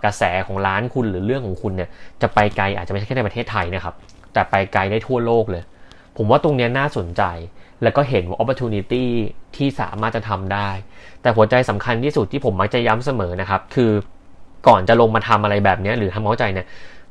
[0.05, 1.91] กระแสของร้านคุณหรือเรื่องของคุณเนี่ย
[2.23, 3.95] จะไปไกลอาจจะไม่ใช่แค่ในประเทศไทยนะครับ
[4.33, 5.63] แต่ไปไกลได้ทั่วโลกเลย
[6.17, 7.23] ผมว่าตรงนี้น่าสนใจ
[7.83, 9.05] แล้วก็เห็นว่า opportunity
[9.57, 10.69] ที่สามารถจะทำได้
[11.23, 13.91] แต่หัวใจสำคัญที่สุดที่ผมมักจะย้ำเสมอนะครับ คือ
[14.69, 16.67] ก่อนจะลงมาทำอะไรแบบนี้หรือทำเข้าใจเนี่ย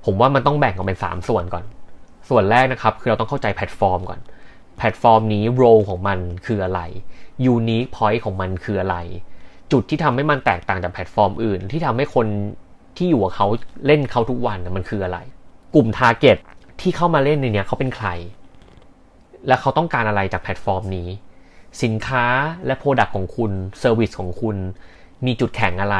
[0.05, 1.63] ผมว่ามันต้องแบ่งออกเป็น 3 ส่วนก่อน
[2.31, 4.19] ส่วนแรกนะครับ คือเราต้องเข้าใจแพลตฟอร์มก่อน
[4.77, 6.81] แพลตฟอร์มนี้ role ของมันคืออะไร
[7.53, 8.97] unique point ของมันคืออะไร
[9.71, 12.27] จุดที่ทำให้มันแตกต่างจากแพลตฟอร์มอื่น ที่ทำให้คน
[12.97, 13.47] ที่อยู่กับเขา
[13.85, 15.19] เล่นเขาทุกวันมันคืออะไร
[15.75, 16.37] กลุ่ม target
[16.81, 18.07] ที่เข้ามาเล่นในเนี้ยเขาเป็นใคร
[19.47, 21.07] และเขาต้องการอะไรจากแพลตฟอร์มนี้
[21.83, 22.25] สินค้า
[22.65, 24.57] และ product ของคุณ service ของคุณ
[25.25, 25.97] มีจุดแข็งอะไร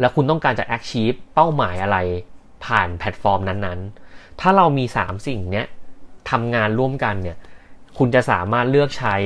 [0.00, 1.98] และคุณต้องการจะ achieve เป้าหมายอะไร
[2.64, 4.09] ผ่านแพลตฟอร์มนั้นๆ
[4.40, 5.66] ถ้าเรามี 3 สิ่งเนี้ย
[6.30, 7.36] ทำงานร่วมกันเนี่ย
[7.98, 9.16] คุณจะสามารถเลือกใช้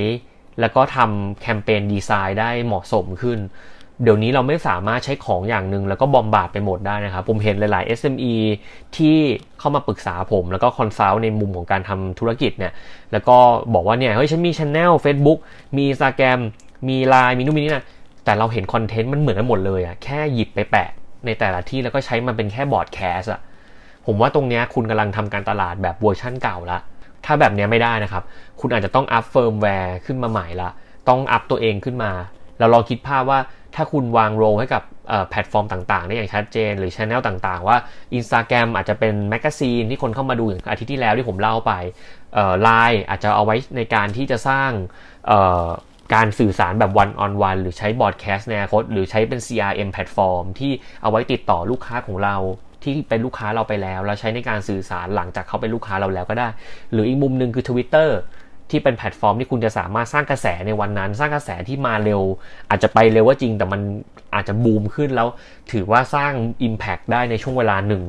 [0.60, 3.38] แล้วก็ทำแคมเปญดีไซน์ได้เหมาะสมขึ้น
[4.02, 8.34] เดี๋ยวนี้เราไม่สามารถใช้ของอย่างหนึ่งแล้วก็ bombard ไปหมดได้นะครับ ผมเห็นหลาย ๆ SME
[8.96, 9.16] ที่
[9.58, 12.72] เข้ามาปรึกษาผม แล้วก็ consult ในมุมของการทำธุรกิจเนี่ย
[13.12, 13.36] แล้วก็
[13.74, 15.38] บอกว่าเนี่ย เฮ้ย ฉันมี channel Facebook
[15.76, 16.40] มี Instagram
[16.88, 17.84] มี Line มีนู่นมีนี่นะ
[18.24, 20.88] แต่เราเห็นคอนเทนต์มันเหมือนกันหมดเลยอะแค่หยิบไปแปะ
[21.26, 23.40] ในแต่ละที่แล้วก็ใช้มันเป็นแค่ broadcast อะ
[24.06, 26.78] ผมว่าตรงนี้คุณกำลังทำการตลาดแบบเวอร์ชั่นเก่าละ
[27.24, 28.22] ถ้าแบบนี้ไม่ได้นะครับ
[28.60, 30.70] คุณอาจจะต้องอัพเฟิร์มแวร์ขึ้นมาใหม่ละ
[31.08, 32.12] ต้องอัพตัวเองขึ้นมา
[32.58, 33.38] เราลองคิดภาพว่า
[33.74, 34.82] ถ้าคุณวาง role ให้กับ
[35.30, 37.76] แพลตฟอร์มต่างๆได้อย่างชัดเจน หรือช anel ต่างๆ ว่า
[38.18, 41.72] Instagram อาจจะเป็นแมกกาซีนที่คนเข้ามาดูอย่างอาทิตย์ที่แล้วที่ผมเล่าไป
[42.62, 44.70] ไลน์อาจจะเอาไว้ในการที่จะสร้าง
[46.14, 52.36] การสื่อสารแบบ one on one หรือใช้ broadcast ในอนาคตหรือใช้เป็น CRM แพลตฟอร์มที่เอาไว้ติดต่อลูกค้าของเรา
[52.84, 56.48] ที่เป็นลูกค้าเราไปแล้วแล้วใช้ในการสื่อสารหลังจากเขาเป็นลูกค้าเราแล้วก็ได้
[56.92, 58.08] หรืออีกมุมหนึ่งคือ Twitter
[58.70, 62.22] ที่เป็นแพลตฟอร์มที่คุณจะสามารถสร้างกระแสในวันนั้น สร้างกระแสที่มาเร็ว
[62.70, 63.80] อาจจะไปเร็วว่าจริง แต่มัน
[64.34, 65.28] อาจจะบูมขึ้นแล้ว
[65.72, 66.32] ถือว่าสร้าง
[66.68, 68.04] Impact ได้ในช่วงเวลาหนึ่ง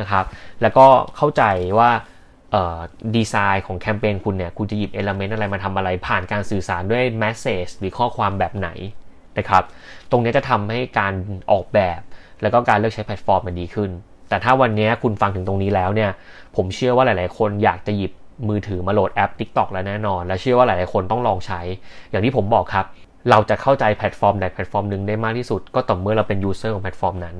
[0.00, 0.24] นะครับ
[0.62, 1.42] แล้วก็เข้าใจ
[1.78, 1.90] ว่า
[3.16, 8.68] ดีไซน์ของแคมเปญคุณเนี่ย คุณจะหยิบ element อะไรมาทำอะไรผ่านการสื่อสารด้วย message หรือข้อความแบบไหน
[9.38, 9.64] นะครับ
[10.10, 11.14] ตรงนี้จะทำให้การ
[11.52, 12.00] ออกแบบ
[12.42, 13.90] แล้วก็การเลือกใช้แพลตฟอร์มมันดีขึ้น
[14.28, 16.10] แต่ถ้าวันนี้คุณฟังถึงตรงนี้แล้วเนี่ย
[16.56, 18.12] ผมเชื่อว่าหลาย ๆ คนอยากจะหยิบ
[18.48, 21.60] มือถือมาโหลดแอป TikTok แล้วแน่นอน และเชื่อว่าหลาย ๆ คนต้องลองใช้
[22.10, 22.86] อย่างที่ผมบอกครับ
[23.30, 27.36] เราจะเข้าใจแพลตฟอร์มใดแพลตฟอร์มหนึ่งได้มากที่สุด ก็ต่อเมื่อเราเป็น user ของแพลตฟอร์มนั้น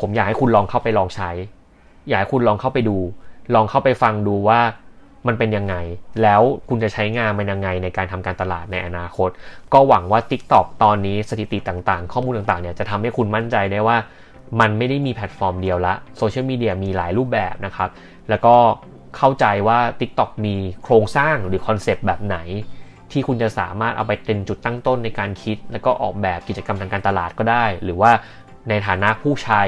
[0.00, 1.30] ผมอยากให้คุณลองเข้าไปลองใช้
[2.08, 2.96] อยากให้คุณลองเข้าไปดู
[3.54, 4.60] ลองเข้าไปฟังดูว่า
[5.26, 5.74] มันเป็นยังไง
[6.22, 9.30] แล้วคุณจะใช้งานมันยังไงในการทำการตลาดในอนาคต
[9.72, 13.96] ก็หวังว่า TikTok ตอนนี้สถิติต่างๆ ข้อมูลต่างๆเนี่ยจะทำให้คุณมั่นใจได้ว่า
[14.60, 17.90] มันไม่ได้มีแพลตฟอร์มเดียวละโซเชียลมีเดียมีหลายรูปแบบนะครับ
[18.28, 18.54] แล้วก็
[19.16, 22.36] เข้าใจว่า TikTok มีโครงสร้างหรือคอนเซปต์แบบไหน
[23.12, 28.10] ที่คุณจะสามารถเอาไปเป็นจุดตั้งต้นในการคิด แล้วก็ออกแบบกิจกรรมทางการตลาดก็ได้ หรือว่า
[28.68, 29.62] ในฐานะผู้ใช้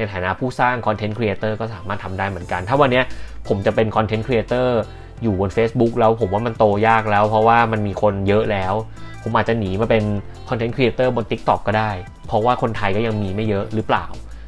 [0.00, 3.02] ในฐานะผู้สร้าง content creator ก็สามารถทำได้เหมือนกัน ถ้าวันนี้
[3.48, 4.78] ผมจะเป็น content creator
[5.22, 8.74] อยู่บน Facebook แล้วผมว่ามันโตยากแล้ว เพราะว่ามันมีคนเยอะแล้ว
[9.22, 10.04] ผมอาจจะหนีมาเป็น
[10.48, 11.90] content creator บน TikTok ก็ได้
[12.26, 14.04] เพราะว่าคนไทยก็ยังมีไม่เยอะหรือเปล่า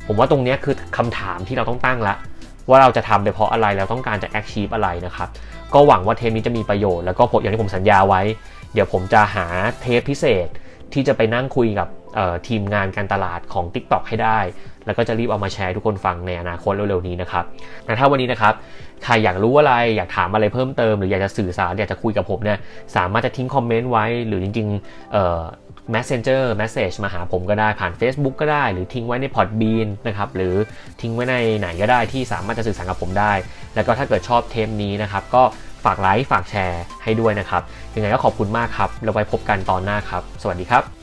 [0.07, 2.15] ผมว่าตรงนี้คือคำถามที่เราต้องตั้งละ
[2.69, 5.29] ว่าเราจะทำไปเพราะอะไรแล้วต้องการจะ achieve อะไรนะครับ
[5.75, 8.23] ก็หวังว่าเทปนี้จะมีประโยชน์แล้วก็อย่างที่ผมสัญญาไว้
[8.73, 9.47] เดี๋ยวผมจะหา
[9.81, 10.49] เทปพิเศษ
[10.93, 11.89] ที่จะไปนั่งคุยกับ
[12.49, 14.39] ทีมงานการตลาดของ TikTok ให้ได้
[14.87, 17.45] แล้วก็จะรีบเอามาแชร์ทุกคนฟังในอนาคตเร็วๆนี้นะครับ
[17.85, 18.55] แต่ถ้าวันนี้นะครับ
[19.05, 22.59] ใครอยากรู้อะไรอยากถามอะไรเพิ่มเติม หรืออยากจะสื่อสารอยากจะคุยกับผมเนี่ย
[22.97, 30.55] สามารถจะทิ้งคอมเมนต์ไว้หรือจริงๆ Messenger Message มาหาผมก็ได้ผ่าน Facebook ก็ได้ หรือทิ้งไว้ใน Podbean นะครับหรือ
[31.01, 33.33] ทิ้งไว้ในไหนก็ได้ที่สามารถจะสื่อสารกับผมได้
[33.75, 35.43] แล้วก็ถ้าเกิดชอบเทปนี้นะครับก็
[35.85, 37.63] ฝากไลค์ฝากแชร์ให้ด้วยนะครับ
[37.95, 41.02] ยังไงก็ขอบคุณมากครับแล้วไว้พบกันตอนหน้าครับ สวัสดีครับ